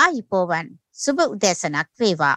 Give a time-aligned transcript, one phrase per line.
[0.00, 0.68] ආයිපෝවන්
[1.02, 2.36] සුබ උදෑසනක් වේවා.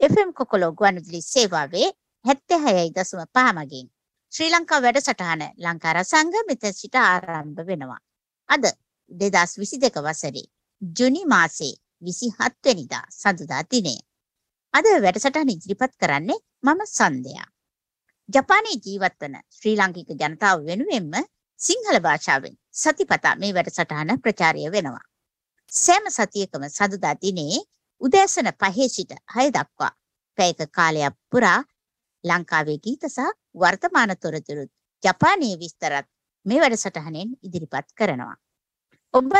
[0.00, 1.88] FM කොකොලෝ ගුවන්විදුලි සේවාවේ
[2.24, 3.88] 76.5 මගින්
[4.32, 7.98] ශ්‍රී ලංකා වැඩසටහන ලංකා රසංග මෙතන සිට ආරම්භ වෙනවා.
[8.48, 8.64] අද
[9.10, 10.44] 2022 වසරේ
[10.98, 13.94] ජුනි මාසේ 27 වෙනිදා සඳුදා දිනය.
[14.74, 17.46] අද වැඩසටහන ඉදිරිපත් කරන්නේ මම සන්දයා.
[18.28, 21.12] ජපානයේ ජීවත් වන ශ්‍රී ලාංකික ජනතාව වෙනුවෙන්ම
[21.60, 25.09] සිංහල භාෂාවෙන් සතිපතා මේ වැඩසටහන ප්‍රචාරය වෙනවා.
[25.72, 27.58] සෑම සතියකම සඳුදා දිනේ
[28.00, 29.90] උදෑසන 5 සිට 6 දක්වා
[30.38, 31.62] පැයක කාලයක් පුරා
[32.24, 34.64] ලංකාවේ ගීත සහ වර්තමාන තොරතුරු
[35.02, 36.06] ජපානයේ විස්තරත්
[36.46, 38.34] මේ වැඩසටහනෙන් ඉදිරිපත් කරනවා.
[39.14, 39.30] ඔබ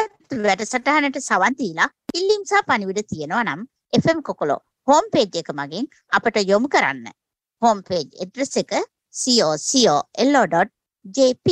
[0.44, 6.36] වැඩසටහනට සවන් දීලා ඉල්ලීම් සහ පණිවිඩ තියෙනවා නම් FM කොකොලෝ හෝම් පේජ් එක මගින් අපට
[6.44, 7.10] යොමු කරන්න.
[7.62, 8.72] හෝම් පේජ් ඇඩ්‍රස් එක
[9.20, 11.48] co.lo.jp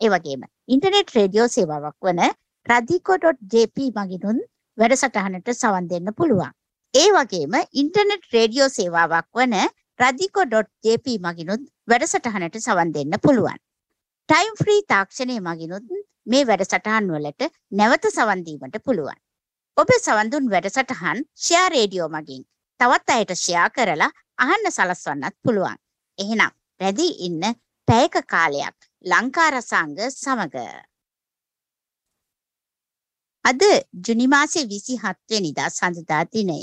[0.00, 4.38] ඒ වගේම ඉන්ටර්නෙට් රේඩියෝ සේවාවක් වන radiko.jp මගිනුත්
[4.78, 6.52] වැඩසටහනට සවන් දෙන්න පුළුවන්.
[6.94, 9.56] ඒ වගේම ඉන්ටර්නෙට් රේඩියෝ සේවාවක් වන
[9.98, 13.58] radiko.jp මගිනුත් වැඩසටහනට සවන් දෙන්න පුළුවන්.
[14.28, 15.90] ටයිම් ෆ්‍රී තාක්ෂණය මගිනුත්
[16.26, 19.18] මේ වැඩසටහන් වලට නැවත සවන් දීමට පුළුවන්.
[19.76, 22.46] ඔබ සවන් දුන් වැඩසටහන් ෂෙයා රේඩියෝ මගින්
[22.80, 25.76] තවත් අයට ෂෙයා කරලා අහන්න සලස්වන්නත් පුළුවන්.
[26.18, 27.42] එහෙනම් රැඳී ඉන්න
[27.88, 30.56] පැයක කාලයක් ලංකා රසාංග සමග
[33.44, 33.62] අද
[34.06, 36.58] ජුනි මාසේ 27 වෙනිදා සඳුදා දිනය.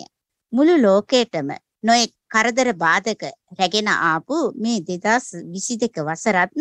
[0.54, 1.50] මුළු ලෝකයටම
[1.84, 3.24] නොයෙක් කරදර බාධක
[3.58, 6.56] රැගෙන ආපු මේ 2022 වසරත්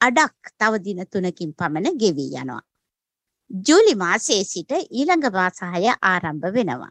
[0.00, 2.62] අඩක් තව දින තුනකින් පමණ ගෙවි යනවා.
[3.50, 6.90] ජූලි මාසයේ සිට ඊළඟ මාස 6 ආරම්භ වෙනවා.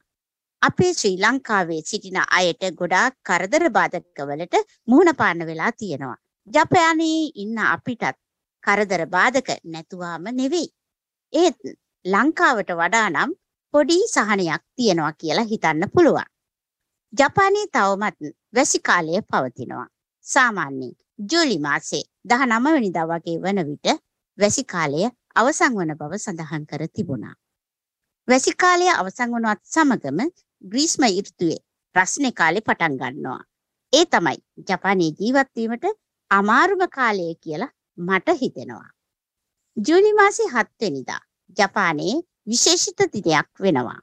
[0.61, 4.55] අපේ ශ්‍රී ලංකාවේ සිටින අයට ගොඩාක් කරදර බාධකවලට
[4.87, 6.17] මුහුණ පාන්න වෙලා තියෙනවා.
[6.47, 8.17] ජපානයේ ඉන්න අපිටත්
[8.63, 10.67] කරදර බාධක නැතුවාම නෙවෙයි.
[11.33, 11.61] ඒත්
[12.05, 13.31] ලංකාවට වඩා නම්
[13.73, 16.29] පොඩි සහනයක් තියෙනවා කියලා හිතන්න පුළුවන්.
[17.13, 19.87] ජපානයේ තවමත් වැසි කාලය පවතිනවා.
[20.25, 20.95] සාමාන්‍යයෙන්
[21.31, 23.87] ජූලි මාසේ 19 වෙනිදා වගේ වන විට
[24.37, 25.03] වැසි කාලය
[25.35, 27.35] අවසන් වන බව සඳහන් කර තිබුණා.
[28.27, 30.19] වැසි කාලය අවසන් වනවත් සමගම
[30.63, 31.61] ග්‍රීස්ම ඍතුවේ
[31.95, 33.41] රස්නේ කාලේ පටන් ගන්නවා.
[33.93, 35.85] ඒ තමයි ජපානයේ ජීවත් වීමට
[36.31, 38.91] අමාරුම කාලය කියලා මට හිතෙනවා.
[39.77, 41.21] ජූලි මාසේ 7 වෙනිදා
[41.57, 43.99] ජපානයේ විශේෂිත දිනයක් වෙනවා.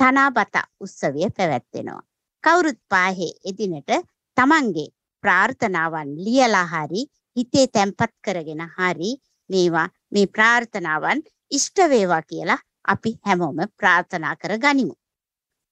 [0.00, 2.02] තනාබත උත්සවය පැවැත්වෙනවා.
[2.44, 3.90] කවුරුත් පාහේ එදිනට
[4.36, 7.02] තමන්ගේ ප්‍රාර්ථනාවන් ලියලා හරි
[7.36, 9.10] හිතේ තැම්පත් කරගෙන හරි
[9.50, 14.94] මේවා මේ ප්‍රාර්ථනාවන් ඉෂ්ට වේවා කියලා අපි හැමෝම ප්‍රාර්ථනා කර ගනිමු.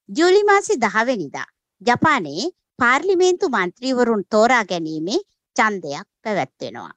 [0.08, 1.48] ජූලි මාසේ 10 වෙනිදා
[1.82, 5.20] ජපානයේ පාර්ලිමේන්තු මන්ත්‍රීවරුන් තෝරා ගැනීමේ
[5.56, 6.92] ඡන්දයක් පැවැත්වෙනවා.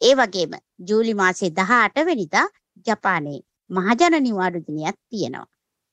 [0.00, 0.52] ඒ වගේම
[0.88, 2.46] ජූලි මාසේ 18 වෙනිදා
[2.86, 5.48] ජපානයේ මහජන නිවාඩු දිනයක් තියෙනවා.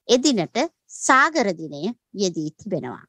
[0.07, 0.57] එදිනට
[0.97, 1.81] සාගර දිනය
[2.13, 3.05] යෙදී තිබෙනවා.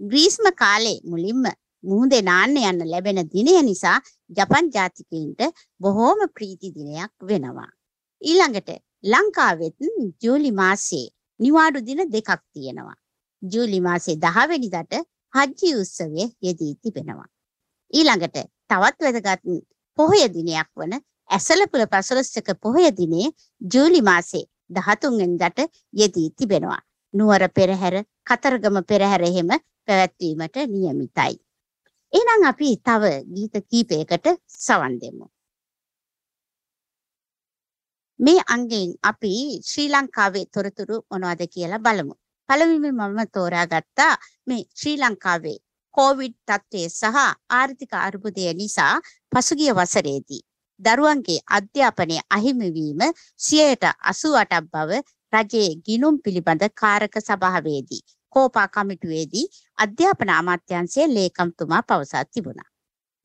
[0.00, 1.44] ග්‍රීස්ම කාලේ මුලින්ම
[1.84, 3.98] මුහුදේ නාන්න යන්න ලැබෙන දිනය නිසා
[4.36, 5.40] ජපන් ජාතිකයින්ට
[5.80, 7.70] බොහෝම ප්‍රීති දිනයක් වෙනවා.
[8.22, 8.70] ඊළඟට
[9.04, 9.76] ලංකාවෙත්
[10.22, 11.06] ජූලි මාසේ
[11.40, 12.96] නිවාඩු දින දෙකක් තියෙනවා.
[13.42, 14.94] ජූලි මාසේ 10 වෙනිදාට
[15.34, 17.28] හජ්ජි උත්සවය යෙදී තිබෙනවා.
[17.92, 18.36] ඊළඟට
[18.70, 19.44] තවත් වැදගත්
[19.98, 20.94] පොහොය දිනයක් වන
[21.30, 23.28] ඇසලපුල පසළොස්වක පොහොය දිනේ
[23.60, 25.58] ජූලි මාසේ 13 වෙනිදාට
[25.92, 26.80] යෙදී තිබෙනවා.
[27.14, 27.96] නුවර පෙරහැර,
[28.26, 29.50] කතරගම පෙරහැර එහෙම
[29.86, 31.34] පැවැත්වීමට නියමිතයි.
[32.12, 35.26] එහෙනම් අපි තව ගීත කීපයකට සවන් දෙමු.
[38.20, 39.32] මේ අංගයෙන් අපි
[39.62, 42.14] ශ්‍රී ලංකාවේ තොරතුරු මොනවද කියලා බලමු.
[42.48, 44.14] පළමුවෙන් මම තෝරාගත්තා
[44.46, 45.58] මේ ශ්‍රී ලංකාවේ
[45.94, 47.16] කොවිඩ් තත්ත්වය සහ
[47.50, 48.94] ආර්ථික අර්බුදය නිසා
[49.32, 50.42] පසුගිය වසරේදී
[50.84, 53.00] දරුවන්ගේ අධ්‍යාපනය අහිමි වීම
[53.40, 54.90] 88ක් බව
[55.32, 58.02] රජයේ ගිණුම් පිළිබඳ කාරක සභාවේදී
[58.32, 59.46] කෝපා කමිටුවේදී
[59.78, 62.68] අධ්‍යාපන අමාත්‍යාංශයේ ලේකම්තුමා පවසා තිබුණා.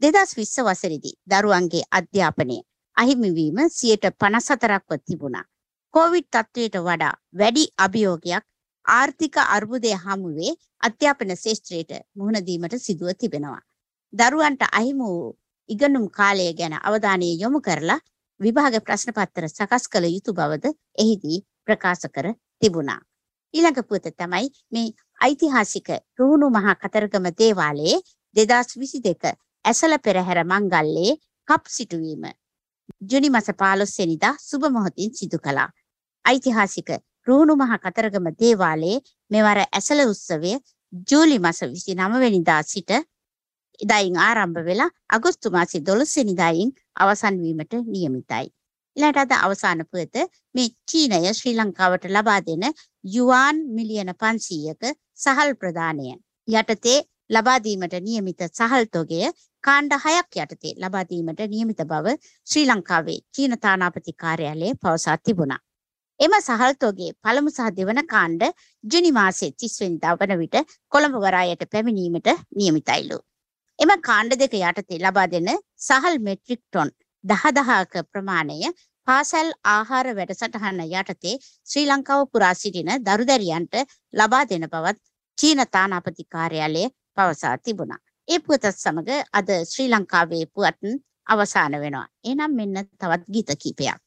[0.01, 2.57] 2020 වසරේදී දරුවන්ගේ අධ්‍යාපනය
[2.97, 5.45] අහිමි වීම 54%ක්ව තිබුණා.
[5.93, 8.45] කොවිඩ් තත්ත්වයට වඩා වැඩි අභියෝගයක්
[8.85, 13.61] ආර්ථික අර්බුදය හමුවේ අධ්‍යාපන ශාස්ත්‍රයට මුහුණ දීමට සිදුව තිබෙනවා.
[14.13, 15.29] දරුවන්ට අහිමි වූ
[15.69, 17.99] ඉගෙනුම් කාලය ගැන අවධානය යොමු කරලා
[18.39, 22.27] විභාග ප්‍රශ්න පත්‍ර සකස් කළ යුතු බවද එහිදී ප්‍රකාශ කර
[22.61, 22.99] තිබුණා.
[23.53, 24.87] ඊළඟ පුවත තමයි මේ
[25.19, 25.89] ඓතිහාසික
[26.19, 27.97] රුහුණු මහා කතරගම දේවාලයේ
[28.35, 29.33] 2022
[29.65, 32.25] ඇසළ පෙරහැර මංගල්‍යයේ කප් සිටුවීම
[33.03, 35.69] ජුනි මාස 15 වෙනිදා සුබ මොහොතින් සිදු කළා.
[36.25, 36.89] ඓතිහාසික
[37.27, 38.97] රුහුණු මහා කතරගම දේවාලයේ
[39.31, 40.53] මෙවර ඇසළ උත්සවය
[41.09, 42.91] ජූලි මාස 29 වෙනිදා සිට
[43.79, 46.71] ඉදායින් ආරම්භ වෙලා අගෝස්තු මාසේ 12 වෙනිදායින්
[47.03, 48.47] අවසන් වීමට නියමිතයි.
[48.97, 50.15] ඊළඟට අද අවසාන පුවත
[50.55, 52.65] මේ චීනය ශ්‍රී ලංකාවට ලබා දෙන
[53.15, 56.09] යුවාන් මිලියන 500ක සහල් ප්‍රදානය
[56.47, 56.97] යටතේ
[57.29, 59.21] ලබා දීමට නියමිත සහල් තොගය
[59.63, 62.15] කාණ්ඩ 6ක් යටතේ ලබා දීමට නියමිත බව
[62.47, 65.61] ශ්‍රී ලංකාවේ චීන තානාපති කාර්යාලය පවසා තිබුණා.
[66.19, 68.43] එම සහල් තොගේ පළමු සහ දෙවන කාණ්ඩ
[68.83, 70.57] ජුනි මාසයේ 30 වෙනිදා වන විට
[70.93, 72.29] කොළඹ වරායට පැමිණීමට
[72.59, 73.19] නියමිතයිලු.
[73.79, 75.49] එම කාණ්ඩ දෙක යටතේ ලබා දෙන
[75.79, 76.89] සහල් මෙට්‍රික් ටොන්
[77.23, 78.57] 10000ක ප්‍රමාණය
[79.07, 81.35] පාසල් ආහාර වැඩසටහන යටතේ
[81.69, 83.75] ශ්‍රී ලංකාව පුරා සිටින දරුදැරියන්ට
[84.13, 84.99] ලබා දෙන බවත්
[85.37, 86.83] චීන තානාපති කාර්යාලය
[87.17, 88.01] පවසා තිබුණා.
[88.27, 90.81] ඒ පුවතත් සමග අද ශ්‍රී ලංකාවේ පුවත්
[91.27, 92.07] අවසාන වෙනවා.
[92.25, 94.03] එනම් මෙන්න තවත් ගීත කීපයක්.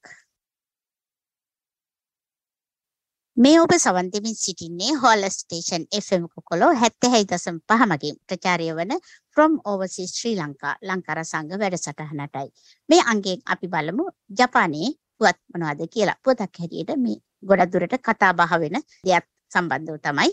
[3.37, 8.93] මේ ඔබ සවන් දෙමින් සිටින්නේ හෝල ස්ටේෂන් FM කොකොලෝ 76.5 මගින් ප්‍රචාරය වන
[9.33, 12.49] from overseas ශ්‍රී ලංකා ලංකාර සංඝ වැඩසටහනටයි.
[12.89, 14.05] මේ අංගයෙන් අපි බලමු
[14.39, 16.17] ජපානයේ පුවත් මොනවද කියලා.
[16.25, 18.77] පුවතක් හැටියට මේ ගොඩක් දුරට කතා බහ වෙන
[19.07, 20.31] දෙයක් සම්බන්ධව තමයි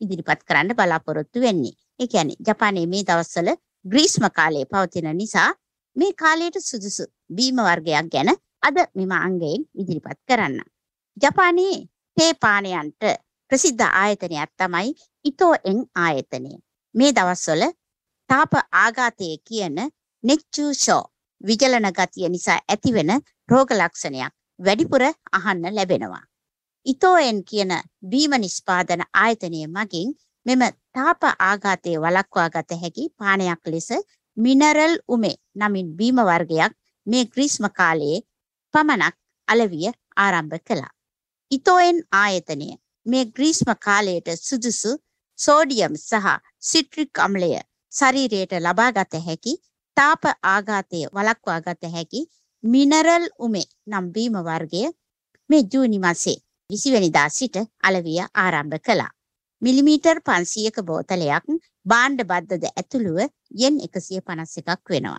[0.00, 1.76] ඉදිරිපත් කරන්න බලාපොරොත්තු වෙන්නේ.
[2.00, 3.52] ඒ කියන්නේ ජපානයේ මේ දවස්වල
[3.84, 5.50] ග්‍රීස්ම කාලයේ පවතින නිසා
[5.96, 10.58] මේ කාලයට සුදුසු බීම වර්ගයක් ගැන අද මෙම අංගයෙන් ඉදිරිපත් කරන්න.
[11.16, 11.78] ජපානයේ
[12.18, 13.04] තේ පානයන්ට
[13.50, 14.88] ප්‍රසිද්ධ ආයතනයක් තමයි
[15.24, 16.50] ඉතෝ එන් ආයතනය.
[16.94, 17.62] මේ දවස්වල
[18.30, 19.76] තාප ආඝාතය කියන
[20.24, 21.02] නෙච්චූෂෝ
[21.40, 23.12] විජලන ගතිය නිසා ඇතිවෙන
[23.48, 26.24] රෝග ලක්ෂණයක් වැඩිපුර අහන්න ලැබෙනවා.
[26.86, 27.72] ඉතෝඑන් කියන
[28.10, 30.12] බීම නිෂ්පාදන ආයතනය මගින්
[30.46, 30.62] මෙම
[30.92, 33.90] තාප ආඝාතය වළක්වා ගත හැකි පානයක් ලෙස
[34.36, 38.24] මිනරල් උමේ නමින් බීම වර්ගයක් මේ ග්‍රීස්ම කාලයේ
[38.74, 39.14] පමණක්
[39.48, 40.97] අලවිය ආරම්භ කළා.
[41.50, 42.66] ඉතෝඑන් ආයතනය
[43.06, 44.90] මේ ග්‍රීස්ම කාලයට සුදුසු
[45.38, 46.26] සෝඩියම් සහ
[46.70, 47.50] සිට්‍රික් අම්ලය
[47.92, 49.54] ශරීරයට ලබා ගත හැකි
[49.96, 52.20] තාප ආඝාතය වළක්වා ගත හැකි
[52.64, 54.82] මිනරල් උමේ නම් බීම වර්ගය
[55.50, 56.36] මේ ජූනි මාසේ
[56.70, 59.12] 20 වෙනිදා සිට අලවිය ආරම්භ කළා.
[59.62, 61.46] මිලිමීටර් 500ක බෝතලයක්
[61.86, 63.18] භාණ්ඩ බද්දද ඇතුළුව
[63.62, 65.18] යෙන් 151ක් වෙනවා.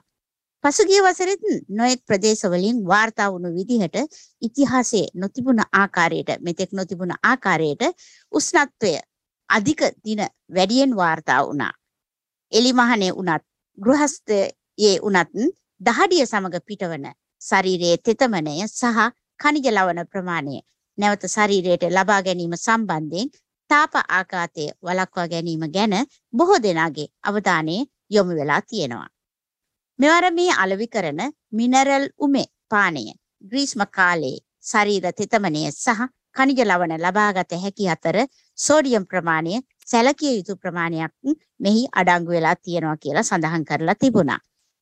[0.63, 3.95] පසුගිය වසරෙත් නොයෙක් ප්‍රදේශවලින් වාර්තා වුණු විදිහට
[4.41, 7.83] ඉතිහාසයේ නොතිබුණ ආකාරයට මෙතෙක් නොතිබුණ ආකාරයට
[8.31, 8.91] උෂ්ණත්වය
[9.49, 10.21] අධික දින
[10.55, 11.71] වැඩියෙන් වාර්තා වුණා.
[12.51, 13.43] එලිමහනේ උනත්
[13.77, 15.31] ගෘහස්ථයේ උනත්
[15.81, 17.05] දහඩිය සමග පිටවන
[17.41, 18.99] ශරීරයේ තෙතමනය සහ
[19.39, 20.59] කනිජ ලවණ ප්‍රමාණය
[20.97, 23.31] නැවත ශරීරයට ලබා ගැනීම සම්බන්ධයෙන්
[23.69, 25.95] තාප ආඝාතය වළක්වා ගැනීම ගැන
[26.33, 27.77] බොහෝ දෙනාගේ අවධානය
[28.11, 29.09] යොමු වෙලා තියෙනවා.
[29.99, 31.17] මෙවර මේ අලෙවි කරන
[31.51, 33.01] මිනරල් උමේ පානය
[33.43, 36.05] ග්‍රීස්ම කාලයේ ශරීර තෙතමනය සහ
[36.35, 38.17] කනිජ ලවණ ලබාගත හැකි අතර
[38.57, 41.11] සෝඩියම් ප්‍රමාණය සැලකිය යුතු ප්‍රමාණයක්
[41.59, 44.39] මෙහි අඩංගු වෙලා තියෙනවා කියලා සඳහන් කරලා තිබුණා.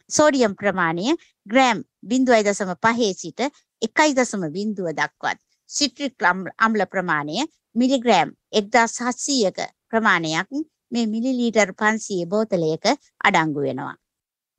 [0.10, 3.42] සෝඩියම් ප්‍රමාණය ග්‍රෑම් 0.5 සිට
[3.82, 5.38] 1.0 දක්වත්
[5.70, 6.30] සිට්‍රික්
[6.60, 7.38] අම්ල ප්‍රමාණය
[7.76, 10.50] මිලිග්‍රෑම් 1700ක ප්‍රමාණයක්
[10.92, 12.86] මේ මිලිලීටර් 500 බෝතලයක
[13.24, 13.96] අඩංගු වෙනවා.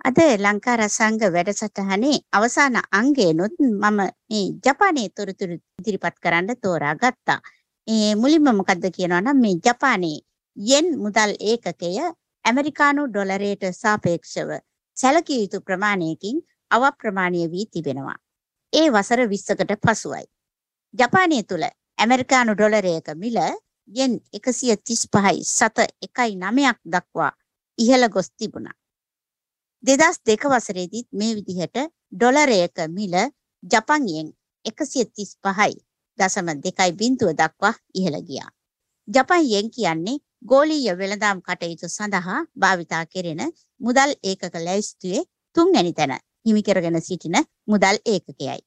[0.07, 3.97] අද ලංකා රසංග වැඩසටහනේ අවසාන අංගයනොත් මම
[4.29, 7.39] මේ ජපානයේ තොරතුරු ඉදිරිපත් කරන්න තෝරා ගත්තා.
[7.87, 10.19] ඒ මුලින්ම මොකද්ද කියනවා නම් මේ ජපානයේ
[10.57, 11.91] යෙන් මුදල් ඒකකය
[12.45, 14.49] ඇමරිකානු ඩොලරයට සාපේක්ෂව
[14.97, 16.39] සැලකිය යුතු ප්‍රමාණයකින්
[16.71, 18.17] අවප්‍රමාණීය වී තිබෙනවා.
[18.73, 20.25] ඒ වසර 20කට පසුයි.
[20.93, 21.63] ජපානය තුල
[21.97, 23.37] ඇමරිකානු ඩොලරයක මිල
[23.87, 27.31] යෙන් 135යි සත 1.9ක් දක්වා
[27.77, 28.76] ඉහළ ගොස් තිබුණා.
[29.83, 31.77] දෙදස් දෙක වසරේදීත් මේ විදිහට
[32.11, 33.15] ඩොලරයක මිල
[33.63, 34.27] ජපන් යෙන්
[34.65, 35.75] 135යි
[36.19, 38.49] දශම දෙකයි බිඳුව දක්වා ඉහළ ගියා.
[39.07, 43.41] ජපන් යෙන් කියන්නේ ගෝලීය වෙළඳාම් කටයුතු සඳහා භාවිතා කෙරෙන
[43.81, 45.23] මුදල් ඒකක ලැයිස්තුවේ
[45.55, 48.59] තුන්වැනි තැන හිමි කරගෙන සිටින මුදල් ඒකකයයි.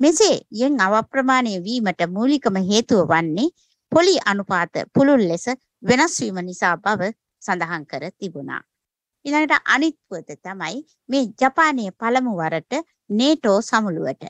[0.00, 3.54] මෙසේ යෙන් අවප්‍රමාණය වීමට මූලිකම හේතුව වන්නේ
[3.92, 5.46] පොලි අනුපාත පුළුල් ලෙස
[5.82, 8.62] වෙනස් වීම නිසා බව සඳහන් කර තිබුණා.
[9.24, 10.76] ඊළඟට අනිත් පුවත තමයි
[11.08, 12.72] මේ ජපානයේ පළමු වරට
[13.10, 14.24] නේටෝ සමුළුවට.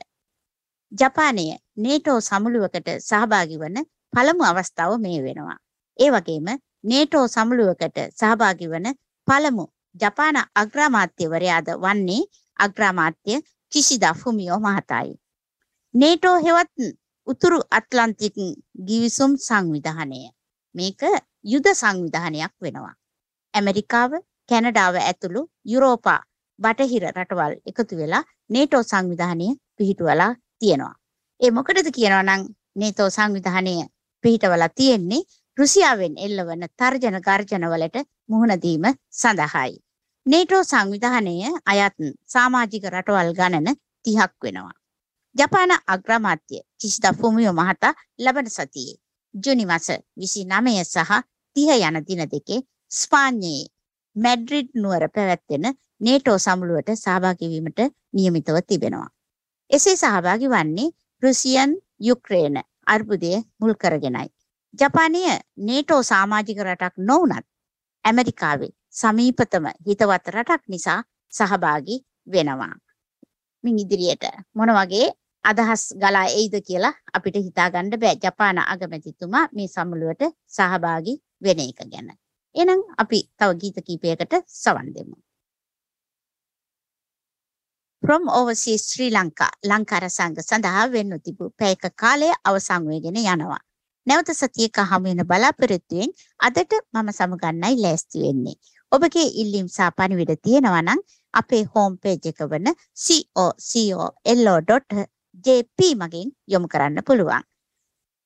[0.91, 1.45] ජපානය
[1.77, 3.77] නේටෝ සමුළුවකට සහභාගී වන
[4.13, 5.57] පළමු අවස්ථාව මේ වෙනවා.
[5.99, 6.47] ඒ වගේම
[6.83, 8.87] නේටෝ සමුළුවකට සහභාගී වන
[9.27, 12.21] පළමු ජපාන අග්‍රාමාත්‍යවරයාද වන්නේ
[12.59, 13.33] අග්‍රාමාත්‍ය
[13.71, 15.13] කිසිදා ෆුමියෝ මහතායි.
[15.93, 16.77] නේටෝ හෙවත්
[17.27, 18.35] උතුරු ඇට්ලන්ටික්
[18.87, 20.21] ගිවිසුම් සංවිධානය.
[20.75, 21.01] මේක
[21.43, 22.93] යුද සංවිධානයක් වෙනවා.
[23.53, 24.11] ඇමරිකාව,
[24.51, 25.41] කැනඩාව ඇතුළු
[25.73, 26.19] යුරෝපා
[26.59, 30.31] බටහිර රටවල් එකතු වෙලා නේටෝ සංවිධානය පිහිටුවලා
[30.61, 30.95] තියෙනවා.
[31.39, 32.43] ඒ මොකටද කියනවා නම්
[32.75, 33.75] නේටෝ සංවිධානය
[34.23, 35.21] පිහිටවලා තියෙන්නේ
[35.57, 39.79] රුසියාවෙන් එල්ලවන තර්ජන ගර්ජන වලට මුහුණ දීම සඳහායි.
[40.25, 41.33] නේටෝ සංවිධානය
[41.65, 41.97] අයත්
[42.33, 44.77] සමාජික රටවල් ගණන 30ක් වෙනවා.
[45.35, 48.99] ජපාන අග්‍රාමාත්‍ය කිසිදා ෆුමියෝ මහතා ලබන සතියේ
[49.33, 51.11] ජුනි මාස 29 සහ
[51.55, 52.59] 30 යන දින දෙකේ
[52.91, 53.69] ස්පාඤ්ඤයේ
[54.15, 55.65] මැඩ්‍රිඩ් නුවර පැවැත්වෙන
[55.99, 57.79] නේටෝ සමුළුවට සහභාගී වීමට
[58.13, 59.09] නියමිතව තිබෙනවා.
[59.71, 60.89] එසේ සහභාගී වන්නේ
[61.23, 64.27] රුසියන් යුක්‍රේන අර්බුදය මුල් කරගෙනයි.
[64.73, 65.23] ජපානය
[65.59, 67.45] නේටෝ සමාජික රටක් නොවුනත්
[68.05, 70.99] ඇමරිකාවේ සමීපතම හිතවත් රටක් නිසා
[71.33, 72.75] සහභාගී වෙනවා.
[73.63, 74.25] මින් ඉදිරියට
[74.55, 75.07] මොන වගේ
[75.45, 82.11] අදහස් ගලා එයිද කියලා අපිට හිතාගන්න බෑ ජපාන අගමැතිතුමා මේ සමුළුවට සහභාගී වෙන එක ගැන.
[82.55, 85.15] එහෙනම් අපි තව ගීත කීපයකට සවන් දෙමු.
[88.03, 93.61] From Overseas Sri Lanka ලංකාර සංඝ සඳහා වෙන්නු තිබූ පැයක කාලය අවසන් වෙගෙන යනවා.
[94.07, 98.57] නැවත සතියක හමු වෙන බලාපොරොත්තුවෙන් අදට මම සමගන්නයි ලෑස්ති වෙන්නේ.
[98.91, 100.99] ඔබගේ ඉල්ලීම් සහ පණිවිඩ තියෙනවා නම්
[101.33, 102.67] අපේ හෝම් පේජ් එක වන
[104.25, 107.43] cocolo.jp මගින් යොමු කරන්න පුළුවන්.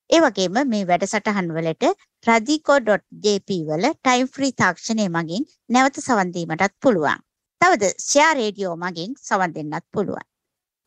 [0.09, 1.83] ඒ වගේම මේ වැඩසටහන් වලට
[2.25, 7.19] radico.jp වල ටයිම් ෆ්‍රී තාක්ෂණය මගින් නැවත සවන් දීමටත් පුළුවන්.
[7.61, 10.25] තවද ෂෙයා රේඩියෝ මගින් සවන් දෙන්නත් පුළුවන්.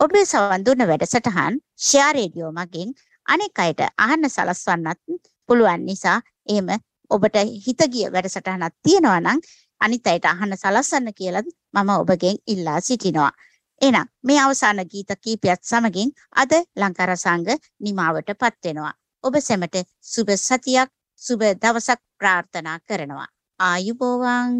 [0.00, 2.90] ඔබේ සවන් දුන්න වැඩසටහන් ෂෙයා රේඩියෝ මගින්
[3.26, 6.68] අනෙක් අයට අහන්න සලස්වන්නත් පුළුවන් නිසා එහෙම
[7.10, 9.40] ඔබට හිත ගිය වැඩසටහනක් තියෙනවා නම්
[9.80, 13.32] අනිත් අයට අහන්න සලස්සන්න කියලා මම ඔබගෙන් ඉල්ලා සිටිනවා.
[13.80, 18.94] එහෙනම් මේ අවසාන ගීත කීපයත් සමගින් අද ලංකාර සංඝ නිමාවටපත් වෙනවා.
[19.24, 23.28] ඔබ සැමට සුබ සතියක් සුබ දවසක් ප්‍රාර්ථනා කරනවා.
[23.60, 24.54] ආයුබෝවන්